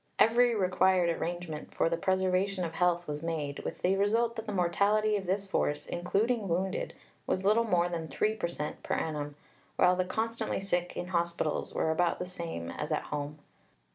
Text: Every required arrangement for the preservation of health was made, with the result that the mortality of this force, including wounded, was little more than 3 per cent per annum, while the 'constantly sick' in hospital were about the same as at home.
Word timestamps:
Every 0.17 0.55
required 0.55 1.11
arrangement 1.15 1.75
for 1.75 1.87
the 1.87 1.95
preservation 1.95 2.65
of 2.65 2.73
health 2.73 3.07
was 3.07 3.21
made, 3.21 3.59
with 3.59 3.83
the 3.83 3.95
result 3.97 4.35
that 4.35 4.47
the 4.47 4.51
mortality 4.51 5.15
of 5.15 5.27
this 5.27 5.45
force, 5.45 5.85
including 5.85 6.47
wounded, 6.47 6.95
was 7.27 7.45
little 7.45 7.65
more 7.65 7.87
than 7.87 8.07
3 8.07 8.33
per 8.33 8.47
cent 8.47 8.81
per 8.81 8.95
annum, 8.95 9.35
while 9.75 9.95
the 9.95 10.03
'constantly 10.03 10.59
sick' 10.59 10.97
in 10.97 11.09
hospital 11.09 11.67
were 11.75 11.91
about 11.91 12.17
the 12.17 12.25
same 12.25 12.71
as 12.71 12.91
at 12.91 13.03
home. 13.13 13.37